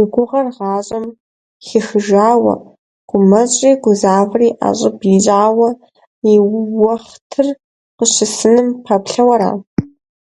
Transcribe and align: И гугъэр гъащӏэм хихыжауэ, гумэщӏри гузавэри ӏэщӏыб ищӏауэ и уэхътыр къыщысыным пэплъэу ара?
И 0.00 0.02
гугъэр 0.12 0.46
гъащӏэм 0.56 1.04
хихыжауэ, 1.66 2.54
гумэщӏри 3.08 3.70
гузавэри 3.82 4.48
ӏэщӏыб 4.58 4.98
ищӏауэ 5.12 5.68
и 6.32 6.34
уэхътыр 6.80 7.46
къыщысыным 7.96 8.68
пэплъэу 8.84 9.30
ара? 9.34 9.50